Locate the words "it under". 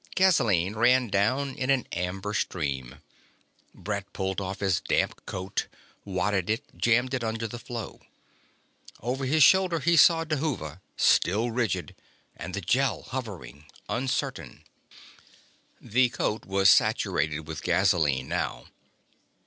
7.13-7.47